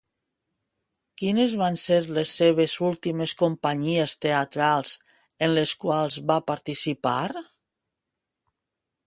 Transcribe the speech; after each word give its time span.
Quines 1.21 1.51
van 1.61 1.75
ser 1.81 1.97
les 2.15 2.31
seves 2.39 2.73
últimes 2.87 3.35
companyies 3.43 4.17
teatrals 4.27 4.95
en 5.49 5.55
les 5.59 5.75
quals 5.85 6.19
va 6.33 6.41
participar? 6.53 7.21